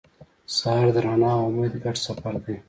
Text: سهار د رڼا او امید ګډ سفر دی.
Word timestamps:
سهار 0.57 0.87
د 0.95 0.97
رڼا 1.05 1.31
او 1.39 1.45
امید 1.49 1.73
ګډ 1.83 1.95
سفر 2.05 2.33
دی. 2.43 2.55